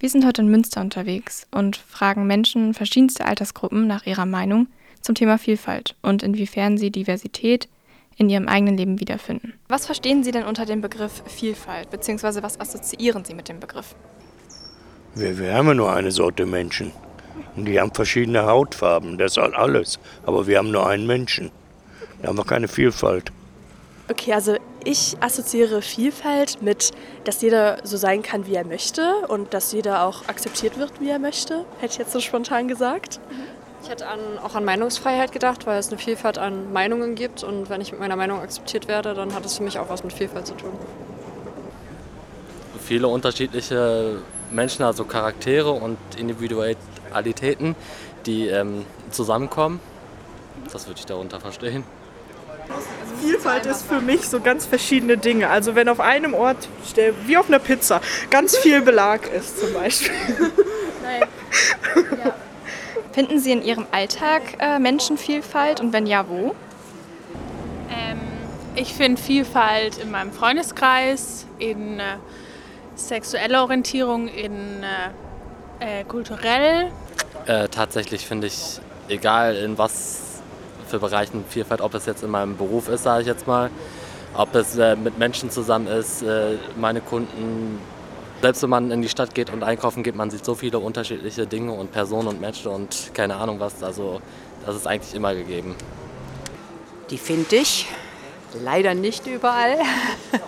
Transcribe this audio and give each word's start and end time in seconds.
Wir 0.00 0.08
sind 0.08 0.24
heute 0.24 0.40
in 0.40 0.48
Münster 0.48 0.80
unterwegs 0.80 1.46
und 1.50 1.76
fragen 1.76 2.26
Menschen 2.26 2.72
verschiedenster 2.72 3.26
Altersgruppen 3.26 3.86
nach 3.86 4.06
ihrer 4.06 4.24
Meinung 4.24 4.66
zum 5.02 5.14
Thema 5.14 5.36
Vielfalt 5.36 5.94
und 6.00 6.22
inwiefern 6.22 6.78
sie 6.78 6.90
Diversität 6.90 7.68
in 8.16 8.30
ihrem 8.30 8.48
eigenen 8.48 8.78
Leben 8.78 8.98
wiederfinden. 8.98 9.52
Was 9.68 9.84
verstehen 9.84 10.24
Sie 10.24 10.30
denn 10.30 10.44
unter 10.44 10.64
dem 10.64 10.80
Begriff 10.80 11.22
Vielfalt, 11.26 11.90
beziehungsweise 11.90 12.42
was 12.42 12.58
assoziieren 12.58 13.26
Sie 13.26 13.34
mit 13.34 13.50
dem 13.50 13.60
Begriff? 13.60 13.94
Wir, 15.16 15.38
wir 15.38 15.52
haben 15.52 15.68
ja 15.68 15.74
nur 15.74 15.92
eine 15.92 16.10
Sorte 16.10 16.46
Menschen. 16.46 16.92
Und 17.54 17.66
die 17.66 17.78
haben 17.78 17.92
verschiedene 17.92 18.46
Hautfarben, 18.46 19.18
das 19.18 19.32
ist 19.32 19.38
alles. 19.38 19.98
Aber 20.24 20.46
wir 20.46 20.56
haben 20.56 20.70
nur 20.70 20.86
einen 20.86 21.06
Menschen. 21.06 21.50
Da 22.22 22.28
haben 22.28 22.38
wir 22.38 22.44
keine 22.44 22.68
Vielfalt. 22.68 23.30
Okay, 24.08 24.32
also 24.32 24.56
ich 24.84 25.16
assoziiere 25.20 25.82
Vielfalt 25.82 26.62
mit, 26.62 26.92
dass 27.24 27.42
jeder 27.42 27.78
so 27.84 27.96
sein 27.96 28.22
kann, 28.22 28.46
wie 28.46 28.54
er 28.54 28.64
möchte 28.64 29.26
und 29.28 29.52
dass 29.54 29.72
jeder 29.72 30.04
auch 30.04 30.28
akzeptiert 30.28 30.78
wird, 30.78 31.00
wie 31.00 31.10
er 31.10 31.18
möchte. 31.18 31.64
Hätte 31.80 31.92
ich 31.92 31.98
jetzt 31.98 32.12
so 32.12 32.20
spontan 32.20 32.68
gesagt. 32.68 33.20
Ich 33.82 33.88
hätte 33.88 34.06
an, 34.06 34.20
auch 34.42 34.54
an 34.54 34.64
Meinungsfreiheit 34.64 35.32
gedacht, 35.32 35.66
weil 35.66 35.78
es 35.78 35.88
eine 35.88 35.98
Vielfalt 35.98 36.38
an 36.38 36.72
Meinungen 36.72 37.14
gibt 37.14 37.42
und 37.42 37.70
wenn 37.70 37.80
ich 37.80 37.92
mit 37.92 38.00
meiner 38.00 38.16
Meinung 38.16 38.40
akzeptiert 38.40 38.88
werde, 38.88 39.14
dann 39.14 39.34
hat 39.34 39.44
es 39.46 39.56
für 39.56 39.62
mich 39.62 39.78
auch 39.78 39.88
was 39.88 40.04
mit 40.04 40.12
Vielfalt 40.12 40.46
zu 40.46 40.54
tun. 40.54 40.72
Viele 42.84 43.08
unterschiedliche 43.08 44.18
Menschen, 44.50 44.84
also 44.84 45.04
Charaktere 45.04 45.70
und 45.70 45.96
Individualitäten, 46.16 47.76
die 48.26 48.48
ähm, 48.48 48.84
zusammenkommen. 49.10 49.80
Das 50.72 50.86
würde 50.86 50.98
ich 50.98 51.06
darunter 51.06 51.40
verstehen. 51.40 51.84
Vielfalt 53.20 53.66
ist 53.66 53.86
für 53.86 54.00
mich 54.00 54.28
so 54.28 54.40
ganz 54.40 54.66
verschiedene 54.66 55.18
Dinge. 55.18 55.48
Also 55.48 55.74
wenn 55.74 55.88
auf 55.88 56.00
einem 56.00 56.34
Ort, 56.34 56.68
wie 57.26 57.36
auf 57.36 57.48
einer 57.48 57.58
Pizza, 57.58 58.00
ganz 58.30 58.56
viel 58.56 58.80
Belag 58.80 59.30
ist 59.32 59.60
zum 59.60 59.72
Beispiel. 59.74 60.14
Nein. 61.02 61.28
Ja. 62.24 62.34
Finden 63.12 63.40
Sie 63.40 63.52
in 63.52 63.62
Ihrem 63.62 63.86
Alltag 63.90 64.42
äh, 64.58 64.78
Menschenvielfalt 64.78 65.80
und 65.80 65.92
wenn 65.92 66.06
ja, 66.06 66.28
wo? 66.28 66.54
Ähm, 67.90 68.20
ich 68.76 68.94
finde 68.94 69.20
Vielfalt 69.20 69.98
in 69.98 70.10
meinem 70.10 70.32
Freundeskreis, 70.32 71.46
in 71.58 71.98
äh, 71.98 72.04
sexueller 72.94 73.62
Orientierung, 73.62 74.28
in 74.28 74.84
äh, 75.80 76.00
äh 76.00 76.04
kulturell. 76.04 76.92
Äh, 77.46 77.68
tatsächlich 77.68 78.26
finde 78.26 78.46
ich, 78.46 78.80
egal 79.08 79.56
in 79.56 79.76
was 79.76 80.29
für 80.90 80.98
Bereichen 80.98 81.44
Vielfalt, 81.48 81.80
ob 81.80 81.94
es 81.94 82.06
jetzt 82.06 82.22
in 82.22 82.30
meinem 82.30 82.56
Beruf 82.56 82.88
ist, 82.88 83.04
sage 83.04 83.22
ich 83.22 83.26
jetzt 83.26 83.46
mal, 83.46 83.70
ob 84.34 84.54
es 84.54 84.76
äh, 84.76 84.96
mit 84.96 85.18
Menschen 85.18 85.50
zusammen 85.50 85.86
ist, 85.86 86.22
äh, 86.22 86.56
meine 86.76 87.00
Kunden. 87.00 87.78
Selbst 88.42 88.62
wenn 88.62 88.70
man 88.70 88.90
in 88.90 89.02
die 89.02 89.08
Stadt 89.08 89.34
geht 89.34 89.50
und 89.50 89.62
einkaufen 89.62 90.02
geht, 90.02 90.16
man 90.16 90.30
sieht 90.30 90.44
so 90.44 90.54
viele 90.54 90.78
unterschiedliche 90.78 91.46
Dinge 91.46 91.72
und 91.72 91.92
Personen 91.92 92.28
und 92.28 92.40
Menschen 92.40 92.70
und 92.70 93.10
keine 93.12 93.36
Ahnung 93.36 93.60
was. 93.60 93.82
Also 93.82 94.20
das 94.64 94.76
ist 94.76 94.86
eigentlich 94.86 95.14
immer 95.14 95.34
gegeben. 95.34 95.74
Die 97.10 97.18
finde 97.18 97.56
ich 97.56 97.86
leider 98.54 98.94
nicht 98.94 99.26
überall. 99.26 99.76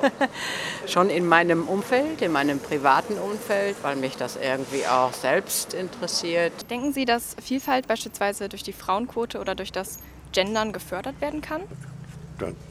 Schon 0.86 1.10
in 1.10 1.26
meinem 1.26 1.68
Umfeld, 1.68 2.22
in 2.22 2.32
meinem 2.32 2.60
privaten 2.60 3.14
Umfeld, 3.14 3.76
weil 3.82 3.96
mich 3.96 4.16
das 4.16 4.36
irgendwie 4.36 4.86
auch 4.86 5.12
selbst 5.12 5.74
interessiert. 5.74 6.52
Denken 6.70 6.92
Sie, 6.92 7.04
dass 7.04 7.36
Vielfalt 7.42 7.86
beispielsweise 7.86 8.48
durch 8.48 8.62
die 8.62 8.72
Frauenquote 8.72 9.38
oder 9.38 9.54
durch 9.54 9.72
das 9.72 9.98
Gendern 10.32 10.72
gefördert 10.72 11.20
werden 11.20 11.40
kann? 11.40 11.62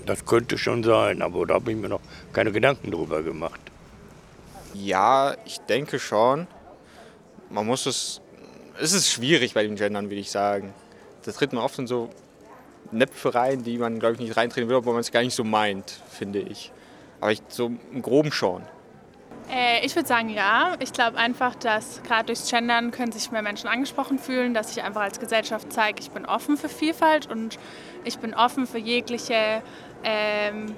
Das 0.06 0.26
könnte 0.26 0.58
schon 0.58 0.84
sein, 0.84 1.22
aber 1.22 1.46
da 1.46 1.54
habe 1.56 1.72
ich 1.72 1.78
mir 1.78 1.88
noch 1.88 2.02
keine 2.34 2.52
Gedanken 2.52 2.92
drüber 2.92 3.24
gemacht. 3.24 3.62
Ja, 4.74 5.36
ich 5.46 5.60
denke 5.60 6.00
schon. 6.00 6.48
Man 7.50 7.66
muss 7.66 7.86
es. 7.86 8.22
Es 8.80 8.94
ist 8.94 9.10
schwierig 9.10 9.54
bei 9.54 9.64
den 9.64 9.76
Gendern, 9.76 10.06
würde 10.06 10.22
ich 10.22 10.32
sagen. 10.32 10.74
Da 11.24 11.32
tritt 11.32 11.54
man 11.54 11.64
oft 11.64 11.78
in 11.78 11.88
so 11.88 12.10
Näpfe 12.92 13.34
rein, 13.36 13.64
die 13.64 13.78
man, 13.78 14.00
glaube 14.00 14.16
ich, 14.16 14.20
nicht 14.20 14.36
reintreten 14.36 14.70
will, 14.70 14.78
obwohl 14.78 14.94
man 14.94 15.02
es 15.02 15.12
gar 15.12 15.22
nicht 15.22 15.36
so 15.36 15.44
meint, 15.44 16.02
finde 16.10 16.40
ich. 16.40 16.72
Aber 17.20 17.32
ich, 17.32 17.42
so 17.50 17.72
im 17.92 18.02
Groben 18.02 18.32
schon. 18.32 18.64
Äh, 19.52 19.86
ich 19.86 19.96
würde 19.96 20.08
sagen 20.08 20.30
ja. 20.30 20.76
Ich 20.80 20.94
glaube 20.94 21.18
einfach, 21.18 21.56
dass 21.56 22.02
gerade 22.04 22.28
durchs 22.28 22.50
Gendern 22.50 22.92
können 22.92 23.12
sich 23.12 23.32
mehr 23.32 23.42
Menschen 23.42 23.68
angesprochen 23.68 24.18
fühlen, 24.18 24.54
dass 24.54 24.76
ich 24.76 24.84
einfach 24.84 25.02
als 25.02 25.20
Gesellschaft 25.20 25.72
zeige, 25.74 26.00
ich 26.00 26.12
bin 26.12 26.26
offen 26.26 26.58
für 26.58 26.70
Vielfalt 26.70 27.30
und 27.30 27.60
ich 28.06 28.18
bin 28.20 28.34
offen 28.34 28.66
für 28.66 28.78
jegliche 28.78 29.62
ähm, 30.04 30.76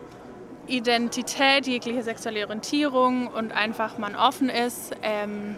Identität, 0.68 1.68
jegliche 1.68 2.04
sexuelle 2.04 2.44
Orientierung 2.46 3.28
und 3.28 3.52
einfach 3.52 3.98
man 3.98 4.16
offen 4.16 4.50
ist. 4.50 4.96
Ähm, 5.04 5.56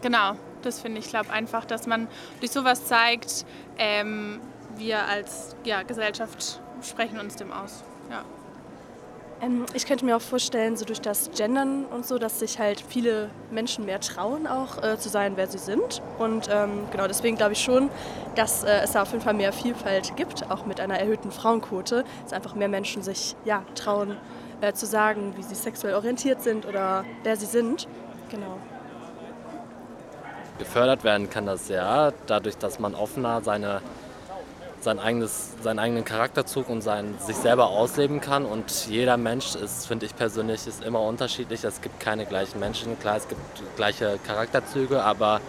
genau, 0.00 0.36
das 0.62 0.80
finde 0.80 1.00
ich. 1.00 1.08
Glaube 1.08 1.30
einfach, 1.30 1.64
dass 1.64 1.86
man 1.86 2.08
durch 2.40 2.52
sowas 2.52 2.86
zeigt, 2.86 3.44
ähm, 3.78 4.40
wir 4.76 5.04
als 5.06 5.56
ja, 5.64 5.82
Gesellschaft 5.82 6.60
sprechen 6.82 7.18
uns 7.18 7.36
dem 7.36 7.52
aus. 7.52 7.82
Ja. 8.10 8.24
Ähm, 9.44 9.66
ich 9.74 9.86
könnte 9.86 10.04
mir 10.04 10.16
auch 10.16 10.22
vorstellen, 10.22 10.76
so 10.76 10.84
durch 10.84 11.00
das 11.00 11.30
Gendern 11.36 11.84
und 11.86 12.06
so, 12.06 12.18
dass 12.18 12.38
sich 12.40 12.58
halt 12.58 12.80
viele 12.80 13.30
Menschen 13.50 13.84
mehr 13.84 14.00
trauen, 14.00 14.46
auch 14.46 14.82
äh, 14.82 14.98
zu 14.98 15.08
sein, 15.08 15.32
wer 15.36 15.46
sie 15.46 15.58
sind. 15.58 16.02
Und 16.18 16.48
ähm, 16.50 16.86
genau 16.90 17.06
deswegen 17.06 17.36
glaube 17.36 17.52
ich 17.52 17.60
schon, 17.60 17.90
dass 18.34 18.64
äh, 18.64 18.80
es 18.82 18.92
da 18.92 19.02
auf 19.02 19.12
jeden 19.12 19.22
Fall 19.22 19.34
mehr 19.34 19.52
Vielfalt 19.52 20.16
gibt, 20.16 20.50
auch 20.50 20.66
mit 20.66 20.80
einer 20.80 20.98
erhöhten 20.98 21.30
Frauenquote, 21.30 22.04
dass 22.22 22.32
einfach 22.32 22.54
mehr 22.54 22.68
Menschen 22.68 23.02
sich 23.02 23.36
ja, 23.44 23.62
trauen, 23.74 24.16
äh, 24.60 24.72
zu 24.72 24.86
sagen, 24.86 25.34
wie 25.36 25.42
sie 25.42 25.54
sexuell 25.54 25.94
orientiert 25.94 26.42
sind 26.42 26.66
oder 26.66 27.04
wer 27.22 27.36
sie 27.36 27.46
sind. 27.46 27.86
Genau. 28.30 28.58
Gefördert 30.58 31.02
werden 31.02 31.28
kann 31.28 31.46
das 31.46 31.68
ja, 31.68 32.12
dadurch, 32.26 32.56
dass 32.56 32.78
man 32.78 32.94
offener 32.94 33.42
seine 33.42 33.82
sein 34.84 35.00
eigenes, 35.00 35.50
seinen 35.62 35.78
eigenen 35.78 36.04
Charakterzug 36.04 36.68
und 36.68 36.82
sein, 36.82 37.14
sich 37.18 37.36
selber 37.36 37.68
ausleben 37.68 38.20
kann. 38.20 38.44
Und 38.44 38.86
jeder 38.88 39.16
Mensch 39.16 39.54
ist, 39.56 39.86
finde 39.86 40.06
ich 40.06 40.14
persönlich, 40.14 40.66
ist 40.66 40.84
immer 40.84 41.00
unterschiedlich. 41.00 41.64
Es 41.64 41.80
gibt 41.80 41.98
keine 41.98 42.26
gleichen 42.26 42.60
Menschen. 42.60 42.98
Klar, 43.00 43.16
es 43.16 43.28
gibt 43.28 43.40
gleiche 43.76 44.18
Charakterzüge, 44.26 45.02
aber 45.02 45.40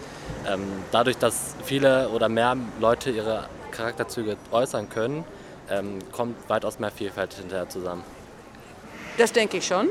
ähm, 0.48 0.62
dadurch, 0.90 1.18
dass 1.18 1.54
viele 1.64 2.08
oder 2.08 2.28
mehr 2.28 2.56
Leute 2.80 3.10
ihre 3.10 3.48
Charakterzüge 3.70 4.36
äußern 4.50 4.88
können, 4.88 5.24
ähm, 5.70 5.98
kommt 6.10 6.48
weitaus 6.48 6.78
mehr 6.78 6.90
Vielfalt 6.90 7.34
hinterher 7.34 7.68
zusammen. 7.68 8.02
Das 9.18 9.32
denke 9.32 9.58
ich 9.58 9.66
schon 9.66 9.88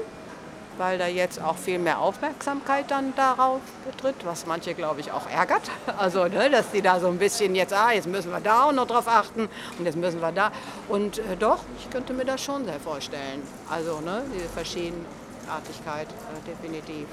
weil 0.77 0.97
da 0.97 1.07
jetzt 1.07 1.41
auch 1.41 1.57
viel 1.57 1.79
mehr 1.79 1.99
Aufmerksamkeit 1.99 2.89
dann 2.91 3.13
darauf 3.15 3.61
betritt, 3.85 4.15
was 4.23 4.45
manche, 4.45 4.73
glaube 4.73 5.01
ich, 5.01 5.11
auch 5.11 5.29
ärgert. 5.29 5.63
Also, 5.97 6.25
ne, 6.25 6.49
dass 6.49 6.71
die 6.71 6.81
da 6.81 6.99
so 6.99 7.07
ein 7.07 7.17
bisschen 7.17 7.55
jetzt, 7.55 7.73
ah, 7.73 7.91
jetzt 7.91 8.07
müssen 8.07 8.31
wir 8.31 8.41
da 8.41 8.65
auch 8.65 8.71
noch 8.73 8.85
drauf 8.85 9.07
achten 9.07 9.47
und 9.79 9.85
jetzt 9.85 9.95
müssen 9.95 10.19
wir 10.21 10.31
da. 10.31 10.51
Und 10.89 11.19
äh, 11.19 11.37
doch, 11.39 11.59
ich 11.79 11.89
könnte 11.89 12.13
mir 12.13 12.25
das 12.25 12.43
schon 12.43 12.65
sehr 12.65 12.79
vorstellen. 12.79 13.41
Also, 13.69 14.01
ne, 14.01 14.23
diese 14.33 14.49
Verschiedenartigkeit, 14.49 16.07
äh, 16.07 16.49
definitiv. 16.49 17.07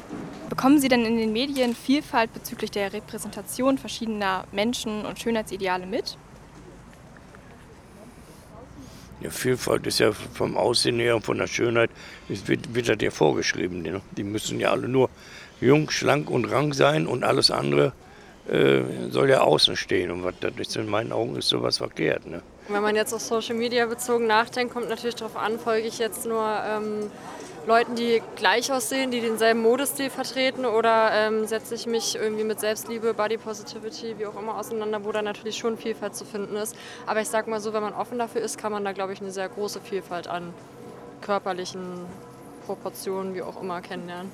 Bekommen 0.48 0.78
Sie 0.78 0.88
denn 0.88 1.04
in 1.04 1.16
den 1.16 1.32
Medien 1.32 1.74
Vielfalt 1.76 2.32
bezüglich 2.32 2.70
der 2.70 2.92
Repräsentation 2.92 3.78
verschiedener 3.78 4.44
Menschen 4.52 5.06
und 5.06 5.18
Schönheitsideale 5.18 5.86
mit? 5.86 6.16
Ja, 9.22 9.30
Vielfalt 9.30 9.86
ist 9.86 10.00
ja 10.00 10.12
vom 10.12 10.56
Aussehen 10.56 10.98
her 10.98 11.16
und 11.16 11.24
von 11.24 11.38
der 11.38 11.46
Schönheit, 11.46 11.90
wird, 12.28 12.74
wird 12.74 12.88
das 12.88 12.96
ja 13.00 13.10
vorgeschrieben. 13.10 13.82
Ne? 13.82 14.00
Die 14.16 14.24
müssen 14.24 14.58
ja 14.58 14.70
alle 14.70 14.88
nur 14.88 15.10
jung, 15.60 15.90
schlank 15.90 16.28
und 16.28 16.46
rank 16.46 16.74
sein 16.74 17.06
und 17.06 17.22
alles 17.22 17.50
andere 17.50 17.92
äh, 18.48 18.80
soll 19.10 19.30
ja 19.30 19.42
außen 19.42 19.76
stehen. 19.76 20.10
Und 20.10 20.24
was 20.24 20.34
das 20.40 20.52
ist 20.58 20.76
in 20.76 20.88
meinen 20.88 21.12
Augen 21.12 21.36
ist 21.36 21.48
sowas 21.48 21.78
verkehrt. 21.78 22.26
Ne? 22.26 22.42
Wenn 22.68 22.82
man 22.82 22.96
jetzt 22.96 23.12
auf 23.12 23.20
Social 23.20 23.54
Media 23.54 23.86
bezogen 23.86 24.26
nachdenkt, 24.26 24.72
kommt 24.72 24.88
natürlich 24.88 25.14
darauf 25.14 25.36
an, 25.36 25.58
folge 25.58 25.86
ich 25.86 25.98
jetzt 25.98 26.26
nur 26.26 26.44
ähm, 26.66 27.10
Leuten, 27.66 27.94
die 27.94 28.20
gleich 28.34 28.72
aussehen, 28.72 29.12
die 29.12 29.20
denselben 29.20 29.62
Modestil 29.62 30.10
vertreten 30.10 30.64
oder 30.64 31.12
ähm, 31.12 31.46
setze 31.46 31.76
ich 31.76 31.86
mich 31.86 32.16
irgendwie 32.16 32.42
mit 32.42 32.58
Selbstliebe, 32.58 33.14
Body 33.14 33.36
Positivity, 33.36 34.18
wie 34.18 34.26
auch 34.26 34.36
immer 34.36 34.58
auseinander, 34.58 35.04
wo 35.04 35.12
da 35.12 35.22
natürlich 35.22 35.58
schon 35.58 35.76
Vielfalt 35.78 36.16
zu 36.16 36.24
finden 36.24 36.56
ist. 36.56 36.76
Aber 37.06 37.20
ich 37.20 37.28
sag 37.28 37.46
mal 37.46 37.60
so, 37.60 37.72
wenn 37.72 37.82
man 37.82 37.94
offen 37.94 38.18
dafür 38.18 38.40
ist, 38.40 38.58
kann 38.58 38.72
man 38.72 38.84
da, 38.84 38.92
glaube 38.92 39.12
ich, 39.12 39.20
eine 39.20 39.30
sehr 39.30 39.48
große 39.48 39.80
Vielfalt 39.80 40.26
an 40.26 40.52
körperlichen 41.20 42.04
Proportionen, 42.66 43.34
wie 43.34 43.42
auch 43.42 43.60
immer, 43.62 43.80
kennenlernen. 43.80 44.32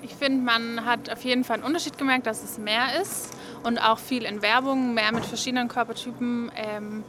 Ich 0.00 0.14
finde, 0.14 0.44
man 0.44 0.84
hat 0.84 1.10
auf 1.10 1.24
jeden 1.24 1.42
Fall 1.42 1.56
einen 1.56 1.64
Unterschied 1.64 1.98
gemerkt, 1.98 2.26
dass 2.26 2.44
es 2.44 2.58
mehr 2.58 3.00
ist 3.00 3.30
und 3.64 3.78
auch 3.78 3.98
viel 3.98 4.24
in 4.24 4.40
Werbung, 4.40 4.94
mehr 4.94 5.12
mit 5.12 5.24
verschiedenen 5.24 5.66
Körpertypen. 5.66 6.52
Ähm, 6.56 7.04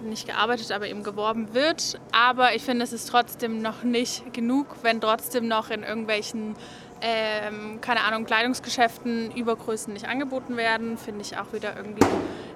nicht 0.00 0.26
gearbeitet, 0.26 0.72
aber 0.72 0.88
eben 0.88 1.02
geworben 1.02 1.54
wird. 1.54 2.00
Aber 2.12 2.54
ich 2.54 2.62
finde, 2.62 2.84
es 2.84 2.92
ist 2.92 3.08
trotzdem 3.08 3.62
noch 3.62 3.82
nicht 3.82 4.32
genug, 4.32 4.66
wenn 4.82 5.00
trotzdem 5.00 5.48
noch 5.48 5.70
in 5.70 5.82
irgendwelchen, 5.82 6.56
ähm, 7.00 7.80
keine 7.80 8.02
Ahnung, 8.02 8.24
Kleidungsgeschäften 8.24 9.30
Übergrößen 9.32 9.92
nicht 9.92 10.08
angeboten 10.08 10.56
werden. 10.56 10.98
Finde 10.98 11.22
ich 11.22 11.38
auch 11.38 11.52
wieder 11.52 11.76
irgendwie 11.76 12.06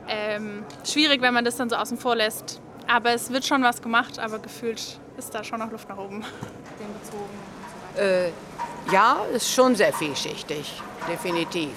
ähm, 0.08 0.64
schwierig, 0.84 1.20
wenn 1.22 1.34
man 1.34 1.44
das 1.44 1.56
dann 1.56 1.70
so 1.70 1.76
außen 1.76 1.98
vor 1.98 2.16
lässt. 2.16 2.60
Aber 2.86 3.10
es 3.12 3.30
wird 3.30 3.46
schon 3.46 3.62
was 3.62 3.80
gemacht, 3.80 4.18
aber 4.18 4.38
gefühlt 4.38 4.98
ist 5.16 5.34
da 5.34 5.42
schon 5.42 5.60
noch 5.60 5.70
Luft 5.70 5.88
nach 5.88 5.96
oben. 5.96 6.24
Äh, 7.96 8.30
ja, 8.92 9.18
ist 9.32 9.52
schon 9.52 9.76
sehr 9.76 9.92
vielschichtig, 9.92 10.82
definitiv. 11.08 11.70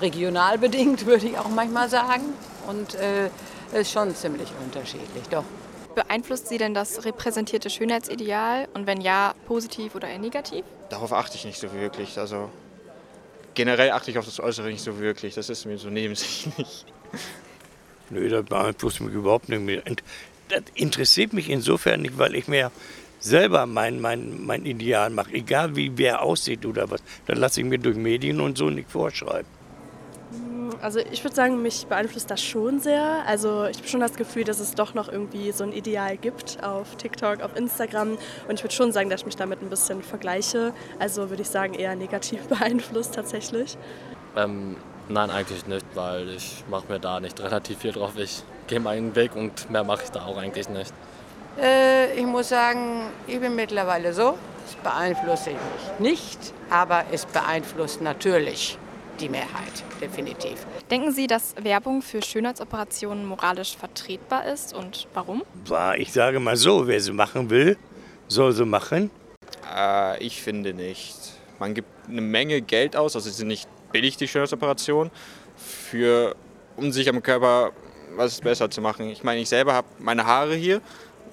Regional 0.00 0.58
bedingt, 0.58 1.06
würde 1.06 1.26
ich 1.26 1.38
auch 1.38 1.48
manchmal 1.48 1.88
sagen. 1.88 2.24
Und 2.66 2.94
äh, 2.94 3.30
ist 3.74 3.92
schon 3.92 4.14
ziemlich 4.14 4.48
unterschiedlich, 4.64 5.24
doch. 5.30 5.44
Beeinflusst 5.94 6.48
Sie 6.48 6.58
denn 6.58 6.74
das 6.74 7.04
repräsentierte 7.04 7.70
Schönheitsideal? 7.70 8.68
Und 8.74 8.86
wenn 8.86 9.00
ja, 9.00 9.34
positiv 9.46 9.94
oder 9.94 10.08
eher 10.08 10.18
negativ? 10.18 10.64
Darauf 10.90 11.12
achte 11.12 11.36
ich 11.36 11.44
nicht 11.44 11.58
so 11.58 11.72
wirklich. 11.72 12.18
Also 12.18 12.50
generell 13.54 13.92
achte 13.92 14.10
ich 14.10 14.18
auf 14.18 14.24
das 14.24 14.40
Äußere 14.40 14.68
nicht 14.68 14.82
so 14.82 14.98
wirklich. 14.98 15.34
Das 15.34 15.48
ist 15.48 15.64
mir 15.66 15.78
so 15.78 15.90
nebensächlich. 15.90 16.84
Nö, 18.10 18.28
das 18.28 18.44
beeinflusst 18.44 19.00
mich 19.00 19.14
überhaupt 19.14 19.48
nicht 19.48 19.62
mehr. 19.62 19.82
Das 20.48 20.62
interessiert 20.74 21.32
mich 21.32 21.48
insofern 21.48 22.02
nicht, 22.02 22.18
weil 22.18 22.34
ich 22.34 22.48
mir 22.48 22.72
selber 23.20 23.64
mein, 23.66 24.00
mein, 24.00 24.44
mein 24.44 24.66
Ideal 24.66 25.10
mache. 25.10 25.32
Egal 25.32 25.76
wie 25.76 25.96
wer 25.96 26.22
aussieht 26.22 26.66
oder 26.66 26.90
was. 26.90 27.02
Das 27.26 27.38
lasse 27.38 27.60
ich 27.60 27.66
mir 27.66 27.78
durch 27.78 27.96
Medien 27.96 28.40
und 28.40 28.58
so 28.58 28.68
nicht 28.68 28.90
vorschreiben. 28.90 29.48
Also 30.80 31.00
ich 31.00 31.22
würde 31.24 31.34
sagen, 31.34 31.62
mich 31.62 31.86
beeinflusst 31.86 32.30
das 32.30 32.42
schon 32.42 32.80
sehr. 32.80 33.22
Also 33.26 33.66
ich 33.66 33.78
habe 33.78 33.88
schon 33.88 34.00
das 34.00 34.14
Gefühl, 34.14 34.44
dass 34.44 34.60
es 34.60 34.74
doch 34.74 34.94
noch 34.94 35.08
irgendwie 35.08 35.52
so 35.52 35.64
ein 35.64 35.72
Ideal 35.72 36.16
gibt 36.16 36.62
auf 36.62 36.96
TikTok, 36.96 37.42
auf 37.42 37.56
Instagram. 37.56 38.18
Und 38.48 38.54
ich 38.54 38.62
würde 38.62 38.74
schon 38.74 38.92
sagen, 38.92 39.10
dass 39.10 39.20
ich 39.20 39.26
mich 39.26 39.36
damit 39.36 39.62
ein 39.62 39.70
bisschen 39.70 40.02
vergleiche. 40.02 40.72
Also 40.98 41.30
würde 41.30 41.42
ich 41.42 41.48
sagen, 41.48 41.74
eher 41.74 41.94
negativ 41.96 42.42
beeinflusst 42.48 43.14
tatsächlich. 43.14 43.76
Ähm, 44.36 44.76
nein, 45.08 45.30
eigentlich 45.30 45.66
nicht, 45.66 45.86
weil 45.94 46.28
ich 46.30 46.64
mache 46.68 46.84
mir 46.88 47.00
da 47.00 47.20
nicht 47.20 47.40
relativ 47.40 47.78
viel 47.78 47.92
drauf. 47.92 48.12
Ich 48.16 48.42
gehe 48.66 48.80
meinen 48.80 49.14
Weg 49.14 49.36
und 49.36 49.70
mehr 49.70 49.84
mache 49.84 50.04
ich 50.04 50.10
da 50.10 50.24
auch 50.24 50.36
eigentlich 50.36 50.68
nicht. 50.68 50.92
Äh, 51.60 52.14
ich 52.14 52.26
muss 52.26 52.48
sagen, 52.48 53.06
ich 53.26 53.38
bin 53.38 53.54
mittlerweile 53.54 54.12
so, 54.12 54.36
es 54.66 54.74
beeinflusst 54.76 55.46
mich 55.46 55.56
nicht, 55.98 56.38
aber 56.70 57.04
es 57.12 57.26
beeinflusst 57.26 58.00
natürlich 58.00 58.78
die 59.20 59.28
Mehrheit, 59.28 59.84
definitiv. 60.00 60.66
Denken 60.90 61.12
Sie, 61.12 61.26
dass 61.26 61.54
Werbung 61.62 62.02
für 62.02 62.22
Schönheitsoperationen 62.22 63.24
moralisch 63.26 63.76
vertretbar 63.76 64.46
ist 64.46 64.74
und 64.74 65.08
warum? 65.14 65.42
Ich 65.96 66.12
sage 66.12 66.40
mal 66.40 66.56
so, 66.56 66.86
wer 66.86 67.00
sie 67.00 67.12
machen 67.12 67.50
will, 67.50 67.76
soll 68.28 68.52
sie 68.52 68.64
machen. 68.64 69.10
Äh, 69.74 70.22
ich 70.22 70.42
finde 70.42 70.74
nicht. 70.74 71.16
Man 71.58 71.74
gibt 71.74 71.88
eine 72.08 72.20
Menge 72.20 72.60
Geld 72.60 72.96
aus, 72.96 73.14
also 73.14 73.28
sie 73.30 73.36
sind 73.36 73.48
nicht 73.48 73.68
billig, 73.92 74.16
die 74.16 74.28
Schönheitsoperationen, 74.28 75.10
für, 75.56 76.34
um 76.76 76.92
sich 76.92 77.08
am 77.08 77.22
Körper 77.22 77.72
was 78.16 78.40
besser 78.40 78.70
zu 78.70 78.80
machen. 78.80 79.08
Ich 79.08 79.22
meine, 79.22 79.40
ich 79.40 79.48
selber 79.48 79.74
habe 79.74 79.88
meine 79.98 80.26
Haare 80.26 80.54
hier. 80.54 80.80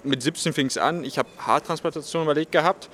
Mit 0.03 0.23
17 0.23 0.53
fing 0.53 0.67
es 0.67 0.77
an. 0.77 1.03
Ich 1.03 1.17
habe 1.17 1.29
Haartransplantation 1.37 2.23
überlegt 2.23 2.51
gehabt. 2.51 2.89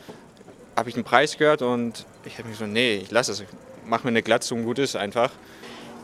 Habe 0.75 0.89
ich 0.89 0.95
einen 0.95 1.03
Preis 1.03 1.37
gehört 1.37 1.61
und 1.61 2.05
ich 2.25 2.37
habe 2.37 2.49
mir 2.49 2.55
so, 2.55 2.65
nee, 2.65 2.97
ich 2.97 3.11
lasse 3.11 3.31
es 3.31 3.43
mach 3.87 4.03
mir 4.03 4.09
eine 4.09 4.21
Glatze 4.21 4.53
und 4.53 4.63
gut 4.63 4.79
ist 4.79 4.95
einfach. 4.95 5.31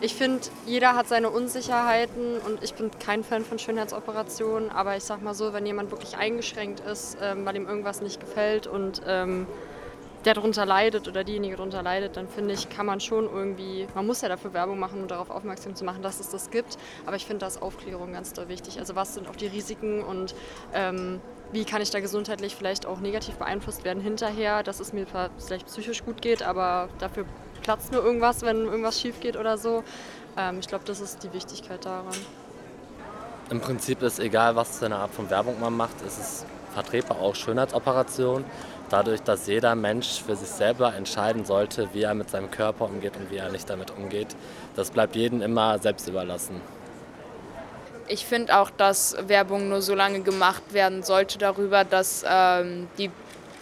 Ich 0.01 0.15
finde, 0.15 0.41
jeder 0.65 0.95
hat 0.95 1.07
seine 1.07 1.29
Unsicherheiten 1.29 2.37
und 2.39 2.61
ich 2.61 2.73
bin 2.73 2.91
kein 2.99 3.23
Fan 3.23 3.45
von 3.45 3.57
Schönheitsoperationen, 3.57 4.69
aber 4.69 4.97
ich 4.97 5.03
sag 5.03 5.21
mal 5.21 5.33
so, 5.33 5.53
wenn 5.53 5.65
jemand 5.65 5.91
wirklich 5.91 6.17
eingeschränkt 6.17 6.81
ist, 6.81 7.17
ähm, 7.21 7.45
weil 7.45 7.55
ihm 7.55 7.67
irgendwas 7.67 8.01
nicht 8.01 8.19
gefällt 8.19 8.67
und 8.67 9.01
ähm, 9.07 9.47
der 10.25 10.33
darunter 10.33 10.65
leidet 10.65 11.07
oder 11.07 11.23
diejenige 11.23 11.55
darunter 11.55 11.83
leidet, 11.83 12.17
dann 12.17 12.27
finde 12.27 12.53
ich, 12.53 12.69
kann 12.69 12.85
man 12.85 12.99
schon 12.99 13.25
irgendwie, 13.25 13.87
man 13.93 14.05
muss 14.05 14.21
ja 14.21 14.29
dafür 14.29 14.53
Werbung 14.53 14.79
machen, 14.79 15.01
um 15.01 15.07
darauf 15.07 15.29
aufmerksam 15.29 15.75
zu 15.75 15.83
machen, 15.83 16.01
dass 16.01 16.19
es 16.19 16.29
das 16.29 16.49
gibt. 16.49 16.77
Aber 17.05 17.15
ich 17.15 17.25
finde, 17.25 17.39
da 17.39 17.47
ist 17.47 17.61
Aufklärung 17.61 18.13
ganz 18.13 18.33
doll 18.33 18.47
wichtig. 18.47 18.79
Also 18.79 18.95
was 18.95 19.13
sind 19.13 19.27
auch 19.27 19.35
die 19.35 19.47
Risiken 19.47 20.01
und 20.01 20.33
ähm, 20.73 21.19
wie 21.51 21.65
kann 21.65 21.81
ich 21.81 21.91
da 21.91 21.99
gesundheitlich 21.99 22.55
vielleicht 22.55 22.85
auch 22.85 22.99
negativ 22.99 23.35
beeinflusst 23.35 23.83
werden 23.83 24.01
hinterher, 24.01 24.63
dass 24.63 24.79
es 24.79 24.91
mir 24.91 25.05
vielleicht 25.37 25.67
psychisch 25.67 26.03
gut 26.03 26.21
geht, 26.21 26.41
aber 26.41 26.89
dafür 26.99 27.25
platzt 27.63 27.91
nur 27.91 28.03
irgendwas, 28.03 28.41
wenn 28.43 28.65
irgendwas 28.65 28.99
schief 29.01 29.19
geht 29.19 29.37
oder 29.37 29.57
so. 29.57 29.83
Ähm, 30.37 30.59
ich 30.59 30.67
glaube, 30.67 30.83
das 30.85 30.99
ist 30.99 31.23
die 31.23 31.33
Wichtigkeit 31.33 31.83
daran. 31.85 32.13
Im 33.49 33.59
Prinzip 33.59 34.01
ist 34.01 34.19
egal, 34.19 34.55
was 34.55 34.79
für 34.79 34.85
eine 34.85 34.97
Art 34.97 35.11
von 35.11 35.29
Werbung 35.29 35.59
man 35.59 35.75
macht, 35.75 36.01
ist 36.05 36.19
es 36.19 36.45
vertretbar 36.73 37.19
auch 37.19 37.35
Schönheitsoperationen. 37.35 38.45
Dadurch, 38.89 39.21
dass 39.21 39.47
jeder 39.47 39.75
Mensch 39.75 40.21
für 40.21 40.35
sich 40.35 40.49
selber 40.49 40.93
entscheiden 40.93 41.45
sollte, 41.45 41.89
wie 41.93 42.03
er 42.03 42.13
mit 42.13 42.29
seinem 42.29 42.51
Körper 42.51 42.85
umgeht 42.85 43.15
und 43.17 43.31
wie 43.31 43.37
er 43.37 43.49
nicht 43.49 43.69
damit 43.69 43.91
umgeht. 43.91 44.35
Das 44.75 44.91
bleibt 44.91 45.15
jedem 45.15 45.41
immer 45.41 45.79
selbst 45.79 46.07
überlassen. 46.07 46.61
Ich 48.07 48.25
finde 48.25 48.59
auch, 48.59 48.69
dass 48.69 49.15
Werbung 49.27 49.69
nur 49.69 49.81
so 49.81 49.95
lange 49.95 50.21
gemacht 50.21 50.73
werden 50.73 51.03
sollte 51.03 51.37
darüber, 51.37 51.85
dass 51.85 52.23
ähm, 52.27 52.87
die 52.97 53.09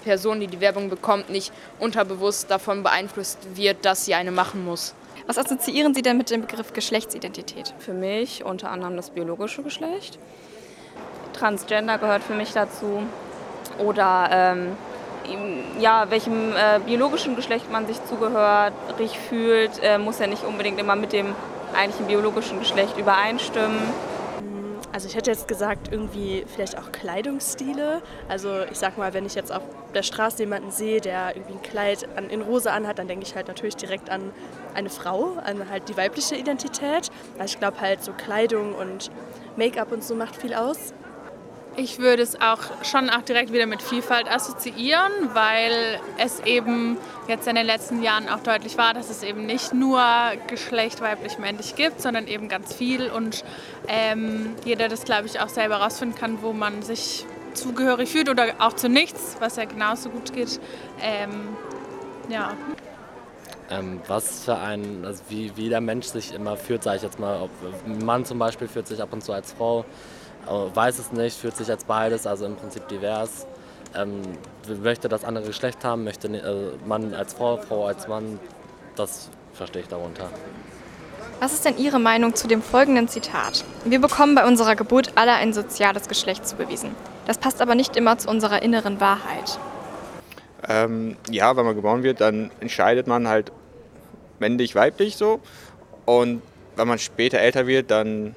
Person, 0.04 0.40
die 0.40 0.48
die 0.48 0.60
Werbung 0.60 0.90
bekommt, 0.90 1.30
nicht 1.30 1.52
unterbewusst 1.80 2.52
davon 2.52 2.84
beeinflusst 2.84 3.40
wird, 3.56 3.86
dass 3.86 4.06
sie 4.06 4.14
eine 4.14 4.32
machen 4.32 4.66
muss. 4.66 4.94
Was 5.28 5.38
assoziieren 5.38 5.94
Sie 5.94 6.02
denn 6.02 6.18
mit 6.18 6.30
dem 6.30 6.42
Begriff 6.42 6.74
Geschlechtsidentität? 6.74 7.74
Für 7.80 7.94
mich 7.94 8.44
unter 8.44 8.72
anderem 8.72 8.96
das 8.96 9.12
biologische 9.12 9.64
Geschlecht. 9.64 10.18
Transgender 11.34 11.98
gehört 11.98 12.24
für 12.24 12.34
mich 12.34 12.52
dazu. 12.52 13.04
Oder 13.78 14.30
ähm, 14.32 14.78
ja, 15.80 16.10
welchem 16.10 16.54
äh, 16.54 16.80
biologischen 16.86 17.36
Geschlecht 17.36 17.72
man 17.72 17.88
sich 17.88 18.04
zugehörig 18.06 19.18
fühlt, 19.30 19.72
äh, 19.82 19.98
muss 19.98 20.20
ja 20.20 20.28
nicht 20.28 20.44
unbedingt 20.44 20.80
immer 20.80 20.96
mit 20.96 21.14
dem 21.14 21.36
eigentlichen 21.74 22.08
biologischen 22.08 22.60
Geschlecht 22.60 22.98
übereinstimmen. 22.98 23.80
Also 24.94 25.08
ich 25.08 25.16
hätte 25.16 25.32
jetzt 25.32 25.48
gesagt, 25.48 25.92
irgendwie 25.92 26.44
vielleicht 26.48 26.78
auch 26.78 26.92
Kleidungsstile. 26.92 28.02
Also 28.28 28.64
ich 28.70 28.78
sag 28.78 28.98
mal, 28.98 29.14
wenn 29.14 29.26
ich 29.26 29.36
jetzt 29.36 29.52
auf 29.52 29.64
der 29.94 30.04
Straße 30.04 30.44
jemanden 30.44 30.72
sehe, 30.72 31.00
der 31.00 31.36
irgendwie 31.36 31.54
ein 31.54 31.62
Kleid 31.62 32.08
an, 32.18 32.30
in 32.30 32.42
Rose 32.42 32.72
anhat, 32.72 33.00
dann 33.00 33.08
denke 33.08 33.26
ich 33.26 33.36
halt 33.36 33.48
natürlich 33.48 33.76
direkt 33.76 34.10
an 34.10 34.32
eine 34.74 34.90
Frau, 34.90 35.38
an 35.44 35.70
halt 35.70 35.88
die 35.88 35.96
weibliche 35.96 36.36
Identität. 36.36 37.10
Also 37.40 37.54
ich 37.54 37.60
glaube 37.60 37.80
halt 37.80 38.04
so 38.04 38.12
Kleidung 38.12 38.76
und 38.76 39.12
Make-up 39.56 39.92
und 39.92 40.04
so 40.04 40.16
macht 40.16 40.36
viel 40.36 40.54
aus. 40.54 40.94
Ich 41.78 42.00
würde 42.00 42.22
es 42.22 42.40
auch 42.40 42.60
schon 42.84 43.10
auch 43.10 43.22
direkt 43.22 43.54
wieder 43.54 43.66
mit 43.66 43.82
Vielfalt 43.82 44.30
assoziieren, 44.30 45.12
weil 45.34 46.02
es 46.18 46.42
eben 46.42 46.98
jetzt 47.30 47.48
in 47.48 47.56
den 47.56 47.66
letzten 47.66 48.04
Jahren 48.04 48.28
auch 48.28 48.40
deutlich 48.40 48.78
war, 48.78 48.94
dass 48.94 49.10
es 49.10 49.24
eben 49.24 49.46
nicht 49.46 49.74
nur 49.74 50.02
Geschlecht 50.48 51.00
weiblich-männlich 51.00 51.76
gibt, 51.76 52.02
sondern 52.02 52.28
eben 52.28 52.50
ganz 52.50 52.74
viel 52.74 53.10
und 53.10 53.46
ähm, 53.88 54.54
jeder 54.66 54.90
das, 54.90 55.06
glaube 55.06 55.28
ich, 55.28 55.40
auch 55.40 55.48
selber 55.48 55.80
herausfinden 55.80 56.16
kann, 56.16 56.42
wo 56.42 56.52
man 56.52 56.82
sich 56.82 57.26
zugehörig 57.54 58.10
fühlt 58.10 58.30
oder 58.30 58.48
auch 58.60 58.74
zu 58.74 58.90
nichts, 58.90 59.38
was 59.40 59.56
ja 59.56 59.64
genauso 59.64 60.10
gut 60.10 60.34
geht. 60.34 60.60
Ähm, 61.02 61.56
ja. 62.30 62.54
Ähm, 63.70 64.02
was 64.08 64.44
für 64.44 64.58
ein, 64.58 65.06
also 65.06 65.24
wie, 65.30 65.56
wie 65.56 65.70
der 65.70 65.80
Mensch 65.80 66.08
sich 66.08 66.34
immer 66.34 66.58
fühlt, 66.58 66.84
sage 66.84 66.98
ich 66.98 67.04
jetzt 67.04 67.20
mal, 67.20 67.42
ob 67.42 67.50
ein 67.86 68.04
Mann 68.04 68.26
zum 68.26 68.40
Beispiel 68.40 68.68
fühlt 68.68 68.88
sich 68.88 69.02
ab 69.02 69.14
und 69.14 69.24
zu 69.24 69.32
als 69.32 69.54
Frau, 69.54 69.86
weiß 70.48 71.00
es 71.00 71.12
nicht, 71.12 71.38
fühlt 71.38 71.56
sich 71.56 71.70
als 71.70 71.84
beides, 71.84 72.28
also 72.28 72.46
im 72.46 72.56
Prinzip 72.56 72.88
divers. 72.88 73.46
Ähm, 73.96 74.22
möchte 74.82 75.10
das 75.10 75.24
andere 75.24 75.46
Geschlecht 75.46 75.84
haben, 75.84 76.04
möchte 76.04 76.28
äh, 76.28 76.88
Mann 76.88 77.14
als 77.14 77.34
Frau, 77.34 77.58
Frau 77.58 77.88
als 77.88 78.08
Mann, 78.08 78.40
das 78.96 79.30
verstehe 79.54 79.82
ich 79.82 79.88
darunter. 79.88 80.30
Was 81.42 81.54
ist 81.54 81.66
denn 81.66 81.78
Ihre 81.78 82.00
Meinung 82.00 82.36
zu 82.36 82.48
dem 82.48 82.62
folgenden 82.62 83.08
Zitat? 83.08 83.66
Wir 83.84 84.00
bekommen 84.00 84.36
bei 84.36 84.46
unserer 84.46 84.76
Geburt 84.76 85.14
alle 85.16 85.34
ein 85.34 85.54
soziales 85.54 86.08
Geschlecht 86.08 86.48
zugewiesen. 86.48 86.96
Das 87.26 87.38
passt 87.38 87.62
aber 87.62 87.76
nicht 87.76 87.96
immer 87.96 88.18
zu 88.18 88.30
unserer 88.30 88.62
inneren 88.62 89.00
Wahrheit. 89.00 89.60
Ähm, 90.70 91.18
ja, 91.30 91.58
wenn 91.58 91.66
man 91.66 91.76
geboren 91.76 92.04
wird, 92.04 92.22
dann 92.22 92.52
entscheidet 92.60 93.08
man 93.08 93.28
halt 93.28 93.52
männlich, 94.40 94.76
weiblich 94.76 95.18
so. 95.18 95.40
Und 96.06 96.42
wenn 96.76 96.88
man 96.88 97.00
später 97.00 97.40
älter 97.40 97.68
wird, 97.68 97.92
dann 97.92 98.36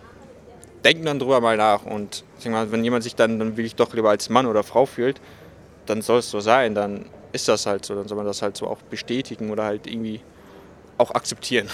denken 0.84 1.04
dann 1.04 1.18
drüber 1.18 1.40
mal 1.40 1.56
nach. 1.56 1.84
Und 1.84 2.24
mal, 2.44 2.70
wenn 2.70 2.84
jemand 2.84 3.02
sich 3.04 3.14
dann, 3.14 3.38
dann 3.38 3.56
will 3.56 3.64
ich 3.64 3.74
doch 3.74 3.92
lieber 3.94 4.10
als 4.10 4.28
Mann 4.28 4.46
oder 4.46 4.62
Frau 4.62 4.86
fühlt, 4.86 5.20
dann 5.86 6.02
soll 6.02 6.18
es 6.18 6.30
so 6.30 6.40
sein, 6.40 6.74
dann 6.74 7.06
ist 7.32 7.48
das 7.48 7.66
halt 7.66 7.84
so. 7.84 7.94
Dann 7.94 8.06
soll 8.06 8.16
man 8.16 8.26
das 8.26 8.42
halt 8.42 8.56
so 8.56 8.66
auch 8.66 8.78
bestätigen 8.82 9.50
oder 9.50 9.64
halt 9.64 9.86
irgendwie 9.86 10.20
auch 10.98 11.10
akzeptieren. 11.10 11.68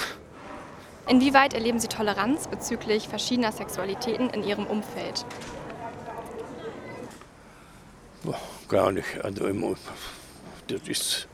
Inwieweit 1.09 1.55
erleben 1.55 1.81
Sie 1.81 1.89
Toleranz 1.89 2.47
bezüglich 2.47 3.09
verschiedener 3.09 3.53
Sexualitäten 3.53 4.31
in 4.31 4.45
Ihrem 4.45 4.67
Umfeld? 4.67 5.25
Boah, 8.23 8.39
gar 8.69 8.93
nicht. 8.93 9.25
Also 9.25 9.77
das 10.69 10.87
ist, 10.87 11.29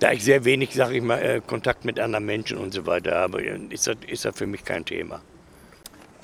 da 0.00 0.12
ich 0.12 0.22
sehr 0.22 0.44
wenig, 0.44 0.74
sage 0.74 0.96
ich 0.96 1.02
mal, 1.02 1.18
äh, 1.18 1.40
Kontakt 1.40 1.84
mit 1.84 1.98
anderen 1.98 2.26
Menschen 2.26 2.58
und 2.58 2.74
so 2.74 2.84
weiter 2.84 3.14
habe, 3.14 3.42
ist 3.42 3.86
das, 3.86 3.96
ist 4.06 4.24
das 4.24 4.36
für 4.36 4.46
mich 4.46 4.64
kein 4.64 4.84
Thema. 4.84 5.22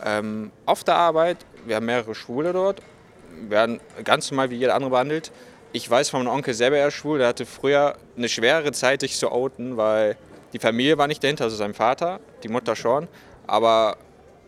Ähm, 0.04 0.50
auf 0.66 0.85
der 0.85 0.97
Arbeit, 0.97 1.38
wir 1.66 1.76
haben 1.76 1.87
mehrere 1.87 2.14
Schwule 2.14 2.52
dort, 2.52 2.80
werden 3.49 3.80
ganz 4.04 4.30
normal 4.30 4.50
wie 4.50 4.57
jeder 4.57 4.75
andere 4.75 4.90
behandelt. 4.90 5.33
Ich 5.73 5.88
weiß 5.88 6.11
von 6.11 6.25
meinem 6.25 6.35
Onkel 6.35 6.54
selber, 6.54 6.78
er 6.78 6.88
ist 6.88 6.95
schwul, 6.95 7.19
der 7.19 7.28
hatte 7.28 7.47
früher 7.47 7.97
eine 8.16 8.28
schwere 8.28 8.73
Zeit, 8.73 9.00
sich 9.00 9.16
zu 9.16 9.30
outen, 9.30 9.76
weil 9.76 10.16
die 10.52 10.59
Familie 10.59 10.99
war 10.99 11.07
nicht 11.07 11.23
dahinter, 11.23 11.45
also 11.45 11.57
sein 11.57 11.75
Vater, 11.75 12.21
die 12.42 12.49
Mutter 12.49 12.75
schon, 12.75 13.07
aber 13.47 13.97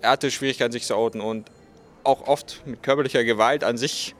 er 0.00 0.10
hatte 0.10 0.30
Schwierigkeiten, 0.30 0.72
sich 0.72 0.84
zu 0.84 0.96
outen 0.96 1.20
und 1.20 1.48
auch 2.02 2.26
oft 2.26 2.62
mit 2.66 2.82
körperlicher 2.82 3.22
Gewalt 3.22 3.62
an 3.62 3.78
sich 3.78 4.16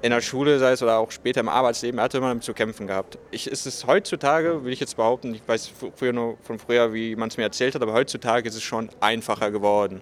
in 0.00 0.10
der 0.10 0.20
Schule, 0.20 0.60
sei 0.60 0.72
es 0.72 0.82
oder 0.82 0.98
auch 0.98 1.10
später 1.10 1.40
im 1.40 1.48
Arbeitsleben, 1.48 1.98
er 1.98 2.04
hatte 2.04 2.18
immer 2.18 2.28
damit 2.28 2.44
zu 2.44 2.54
kämpfen 2.54 2.86
gehabt. 2.86 3.18
Ich, 3.32 3.48
ist 3.48 3.66
es 3.66 3.84
heutzutage, 3.84 4.64
will 4.64 4.72
ich 4.72 4.78
jetzt 4.78 4.96
behaupten, 4.96 5.34
ich 5.34 5.42
weiß 5.46 5.72
früher 5.96 6.12
nur 6.12 6.38
von 6.44 6.60
früher, 6.60 6.92
wie 6.92 7.16
man 7.16 7.28
es 7.28 7.36
mir 7.36 7.42
erzählt 7.42 7.74
hat, 7.74 7.82
aber 7.82 7.94
heutzutage 7.94 8.48
ist 8.48 8.54
es 8.54 8.62
schon 8.62 8.90
einfacher 9.00 9.50
geworden. 9.50 10.00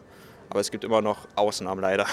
Aber 0.50 0.60
es 0.60 0.70
gibt 0.70 0.84
immer 0.84 1.02
noch 1.02 1.26
Ausnahmen 1.34 1.80
leider. 1.80 2.06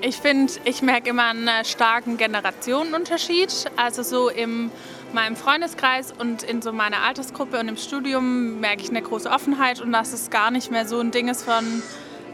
Ich 0.00 0.16
finde, 0.18 0.52
ich 0.64 0.82
merke 0.82 1.10
immer 1.10 1.28
einen 1.28 1.48
äh, 1.48 1.64
starken 1.64 2.18
Generationenunterschied. 2.18 3.70
Also 3.76 4.02
so 4.02 4.28
in 4.28 4.70
meinem 5.14 5.36
Freundeskreis 5.36 6.12
und 6.12 6.42
in 6.42 6.60
so 6.60 6.72
meiner 6.72 7.02
Altersgruppe 7.02 7.58
und 7.58 7.68
im 7.68 7.76
Studium 7.76 8.60
merke 8.60 8.82
ich 8.82 8.90
eine 8.90 9.00
große 9.00 9.30
Offenheit 9.30 9.80
und 9.80 9.92
dass 9.92 10.12
es 10.12 10.28
gar 10.28 10.50
nicht 10.50 10.70
mehr 10.70 10.86
so 10.86 10.98
ein 11.00 11.10
Ding 11.10 11.28
ist 11.28 11.44
von, 11.44 11.82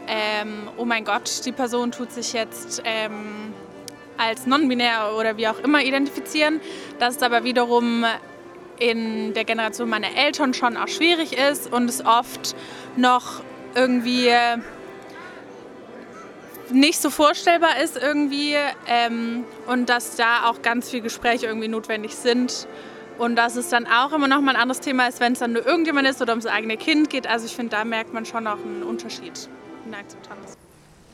ähm, 0.07 0.67
oh 0.77 0.83
mein 0.85 1.05
Gott, 1.05 1.45
die 1.45 1.51
Person 1.51 1.91
tut 1.91 2.11
sich 2.11 2.33
jetzt 2.33 2.81
ähm, 2.83 3.53
als 4.17 4.45
non-binär 4.47 5.13
oder 5.17 5.37
wie 5.37 5.47
auch 5.47 5.59
immer 5.59 5.81
identifizieren. 5.81 6.59
Dass 6.99 7.17
es 7.17 7.23
aber 7.23 7.43
wiederum 7.43 8.03
in 8.79 9.33
der 9.33 9.45
Generation 9.45 9.87
meiner 9.87 10.13
Eltern 10.17 10.53
schon 10.53 10.75
auch 10.75 10.87
schwierig 10.87 11.37
ist 11.37 11.71
und 11.71 11.87
es 11.87 12.03
oft 12.03 12.55
noch 12.97 13.43
irgendwie 13.75 14.31
nicht 16.73 17.01
so 17.01 17.09
vorstellbar 17.09 17.79
ist 17.81 17.97
irgendwie 17.97 18.55
ähm, 18.87 19.43
und 19.67 19.89
dass 19.89 20.15
da 20.15 20.49
auch 20.49 20.61
ganz 20.61 20.89
viele 20.89 21.03
Gespräche 21.03 21.45
irgendwie 21.45 21.67
notwendig 21.67 22.15
sind 22.15 22.67
und 23.17 23.35
dass 23.35 23.55
es 23.55 23.69
dann 23.69 23.85
auch 23.87 24.13
immer 24.13 24.27
noch 24.27 24.41
mal 24.41 24.55
ein 24.55 24.61
anderes 24.61 24.79
Thema 24.79 25.07
ist, 25.07 25.19
wenn 25.19 25.33
es 25.33 25.39
dann 25.39 25.53
nur 25.53 25.65
irgendjemand 25.65 26.07
ist 26.07 26.21
oder 26.21 26.31
ums 26.31 26.45
eigene 26.45 26.77
Kind 26.77 27.09
geht. 27.09 27.27
Also 27.27 27.45
ich 27.45 27.55
finde, 27.55 27.71
da 27.71 27.85
merkt 27.85 28.13
man 28.13 28.25
schon 28.25 28.47
auch 28.47 28.59
einen 28.59 28.83
Unterschied 28.83 29.49
in 29.85 29.91
der 29.91 29.99
Akzeptanz. 29.99 30.57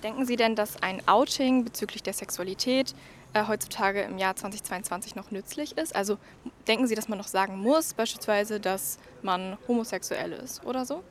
Denken 0.03 0.25
Sie 0.25 0.35
denn, 0.35 0.55
dass 0.55 0.81
ein 0.81 1.01
Outing 1.07 1.63
bezüglich 1.63 2.03
der 2.03 2.13
Sexualität 2.13 2.93
äh, 3.33 3.47
heutzutage 3.47 4.01
im 4.01 4.17
Jahr 4.17 4.35
2022 4.35 5.15
noch 5.15 5.31
nützlich 5.31 5.77
ist? 5.77 5.95
Also 5.95 6.17
denken 6.67 6.87
Sie, 6.87 6.95
dass 6.95 7.09
man 7.09 7.17
noch 7.17 7.27
sagen 7.27 7.57
muss, 7.57 7.93
beispielsweise, 7.93 8.59
dass 8.59 8.99
man 9.23 9.57
homosexuell 9.67 10.33
ist 10.33 10.63
oder 10.65 10.85
so? 10.85 11.03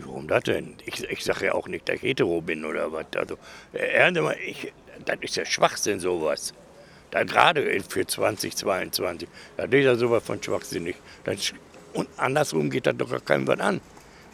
Warum 0.00 0.28
das 0.28 0.44
denn? 0.44 0.76
Ich, 0.86 1.02
ich 1.04 1.24
sage 1.24 1.46
ja 1.46 1.54
auch 1.54 1.68
nicht, 1.68 1.88
dass 1.88 1.96
ich 1.96 2.02
hetero 2.02 2.40
bin 2.40 2.64
oder 2.64 2.92
was. 2.92 3.06
Also, 3.16 3.36
mal, 4.22 4.36
ich, 4.46 4.72
das 5.04 5.18
ist 5.20 5.36
ja 5.36 5.44
Schwachsinn, 5.44 6.00
sowas. 6.00 6.54
Da 7.10 7.24
gerade 7.24 7.62
für 7.88 8.06
2022. 8.06 9.28
Da 9.56 9.64
ist 9.64 9.72
ja 9.72 9.94
sowas 9.96 10.24
von 10.24 10.42
schwachsinnig. 10.42 10.96
Das, 11.24 11.52
und 11.92 12.08
andersrum 12.16 12.70
geht 12.70 12.86
das 12.86 12.96
doch 12.96 13.10
gar 13.10 13.20
keinem 13.20 13.46
was 13.46 13.60
an. 13.60 13.80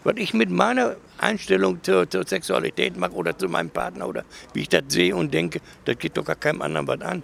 Was 0.05 0.15
ich 0.17 0.33
mit 0.33 0.49
meiner 0.49 0.97
Einstellung 1.19 1.83
zur, 1.83 2.09
zur 2.09 2.25
Sexualität 2.25 2.97
mache 2.97 3.13
oder 3.13 3.37
zu 3.37 3.49
meinem 3.49 3.71
Partner 3.71 4.09
oder 4.09 4.25
wie 4.55 4.61
ich 4.61 4.69
das 4.69 4.85
sehe 4.89 5.15
und 5.15 5.35
denke, 5.35 5.61
das 5.85 5.99
geht 5.99 6.17
doch 6.17 6.25
gar 6.25 6.37
keinem 6.37 6.63
anderen 6.63 6.87
was 6.87 7.01
an. 7.01 7.23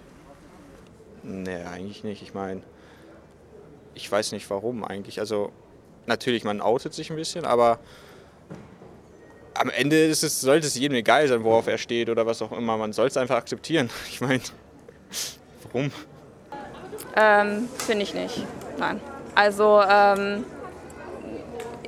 Nee, 1.23 1.63
eigentlich 1.63 2.03
nicht. 2.03 2.21
Ich 2.21 2.33
meine, 2.33 2.61
ich 3.93 4.11
weiß 4.11 4.33
nicht 4.33 4.49
warum 4.49 4.83
eigentlich. 4.83 5.19
Also, 5.19 5.53
natürlich, 6.05 6.43
man 6.43 6.61
outet 6.61 6.93
sich 6.93 7.09
ein 7.09 7.15
bisschen, 7.15 7.45
aber 7.45 7.79
am 9.55 9.69
Ende 9.69 10.05
ist 10.05 10.23
es, 10.23 10.41
sollte 10.41 10.67
es 10.67 10.75
jedem 10.75 10.95
egal 10.95 11.27
sein, 11.27 11.43
worauf 11.43 11.67
er 11.67 11.77
steht 11.77 12.09
oder 12.09 12.25
was 12.25 12.41
auch 12.41 12.51
immer. 12.51 12.77
Man 12.77 12.93
soll 12.93 13.07
es 13.07 13.17
einfach 13.17 13.37
akzeptieren. 13.37 13.89
Ich 14.09 14.21
meine, 14.21 14.41
warum? 15.71 15.91
Ähm, 17.15 17.69
finde 17.77 18.03
ich 18.03 18.13
nicht. 18.13 18.45
Nein. 18.77 18.99
Also 19.33 19.81
ähm, 19.89 20.45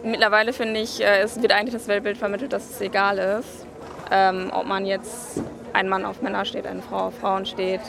mittlerweile 0.04 0.54
finde 0.54 0.80
ich, 0.80 1.02
äh, 1.02 1.22
es 1.22 1.42
wird 1.42 1.52
eigentlich 1.52 1.74
das 1.74 1.88
Weltbild 1.88 2.18
vermittelt, 2.18 2.54
dass 2.54 2.70
es 2.70 2.82
egal 2.82 3.18
ist, 3.18 3.66
ähm, 4.12 4.50
ob 4.54 4.66
man 4.66 4.86
jetzt 4.86 5.42
ein 5.74 5.90
Mann 5.90 6.06
auf 6.06 6.22
Männer 6.22 6.46
steht, 6.46 6.66
eine 6.66 6.82
Frau 6.82 7.08
auf 7.08 7.18
Frauen 7.20 7.46
steht, 7.46 7.82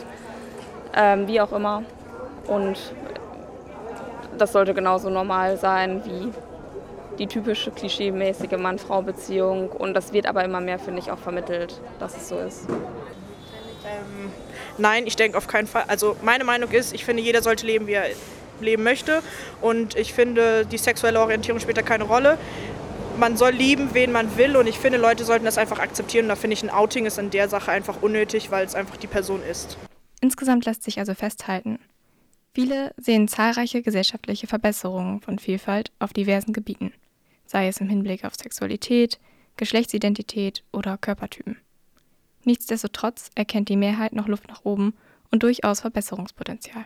ähm, 0.94 1.26
wie 1.26 1.40
auch 1.40 1.52
immer. 1.52 1.82
Und 2.46 2.78
das 4.36 4.52
sollte 4.52 4.74
genauso 4.74 5.10
normal 5.10 5.56
sein 5.58 6.02
wie 6.04 6.32
die 7.18 7.26
typische 7.26 7.70
klischeemäßige 7.70 8.58
Mann-Frau-Beziehung. 8.58 9.70
Und 9.70 9.94
das 9.94 10.12
wird 10.12 10.26
aber 10.26 10.44
immer 10.44 10.60
mehr, 10.60 10.78
finde 10.78 11.00
ich, 11.00 11.10
auch 11.10 11.18
vermittelt, 11.18 11.80
dass 11.98 12.16
es 12.16 12.28
so 12.28 12.38
ist. 12.38 12.66
Ähm, 12.68 14.30
nein, 14.76 15.06
ich 15.06 15.16
denke 15.16 15.36
auf 15.38 15.46
keinen 15.46 15.66
Fall. 15.66 15.84
Also 15.88 16.16
meine 16.22 16.44
Meinung 16.44 16.70
ist, 16.70 16.92
ich 16.92 17.04
finde, 17.04 17.22
jeder 17.22 17.42
sollte 17.42 17.66
leben, 17.66 17.86
wie 17.86 17.94
er 17.94 18.06
leben 18.60 18.82
möchte. 18.82 19.22
Und 19.60 19.96
ich 19.96 20.12
finde, 20.12 20.66
die 20.66 20.78
sexuelle 20.78 21.20
Orientierung 21.20 21.60
spielt 21.60 21.76
da 21.76 21.82
keine 21.82 22.04
Rolle. 22.04 22.38
Man 23.18 23.36
soll 23.36 23.50
lieben, 23.50 23.90
wen 23.94 24.12
man 24.12 24.36
will. 24.36 24.56
Und 24.56 24.66
ich 24.66 24.78
finde, 24.78 24.98
Leute 24.98 25.24
sollten 25.24 25.44
das 25.44 25.58
einfach 25.58 25.78
akzeptieren. 25.78 26.26
Und 26.26 26.30
da 26.30 26.36
finde 26.36 26.54
ich, 26.54 26.62
ein 26.62 26.70
Outing 26.70 27.06
ist 27.06 27.18
in 27.18 27.30
der 27.30 27.48
Sache 27.48 27.70
einfach 27.70 28.02
unnötig, 28.02 28.50
weil 28.50 28.64
es 28.64 28.74
einfach 28.74 28.96
die 28.96 29.08
Person 29.08 29.42
ist. 29.42 29.76
Insgesamt 30.20 30.64
lässt 30.66 30.82
sich 30.82 30.98
also 30.98 31.14
festhalten, 31.14 31.78
Viele 32.54 32.92
sehen 32.96 33.28
zahlreiche 33.28 33.82
gesellschaftliche 33.82 34.48
Verbesserungen 34.48 35.20
von 35.20 35.38
Vielfalt 35.38 35.92
auf 36.00 36.12
diversen 36.12 36.52
Gebieten 36.52 36.92
sei 37.48 37.66
es 37.66 37.80
im 37.80 37.88
Hinblick 37.88 38.24
auf 38.24 38.34
Sexualität, 38.34 39.18
Geschlechtsidentität 39.56 40.62
oder 40.70 40.98
Körpertypen. 40.98 41.56
Nichtsdestotrotz 42.44 43.30
erkennt 43.34 43.70
die 43.70 43.76
Mehrheit 43.76 44.12
noch 44.12 44.28
Luft 44.28 44.48
nach 44.48 44.64
oben 44.64 44.94
und 45.30 45.42
durchaus 45.42 45.80
Verbesserungspotenzial. 45.80 46.84